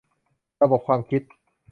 [0.61, 1.21] ระบบความคิด